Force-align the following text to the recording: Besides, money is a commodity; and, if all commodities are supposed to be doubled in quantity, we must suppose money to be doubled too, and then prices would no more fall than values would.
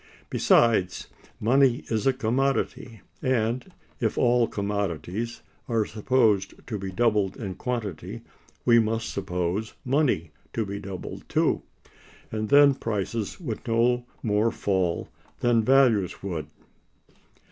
Besides, 0.31 1.09
money 1.39 1.83
is 1.91 2.07
a 2.07 2.13
commodity; 2.13 3.01
and, 3.21 3.71
if 3.99 4.17
all 4.17 4.47
commodities 4.47 5.43
are 5.69 5.85
supposed 5.85 6.55
to 6.65 6.79
be 6.79 6.91
doubled 6.91 7.37
in 7.37 7.53
quantity, 7.53 8.21
we 8.65 8.79
must 8.79 9.11
suppose 9.13 9.75
money 9.85 10.31
to 10.53 10.65
be 10.65 10.79
doubled 10.79 11.29
too, 11.29 11.61
and 12.31 12.49
then 12.49 12.73
prices 12.73 13.39
would 13.39 13.59
no 13.67 14.07
more 14.23 14.49
fall 14.49 15.07
than 15.41 15.63
values 15.63 16.23
would. 16.23 16.47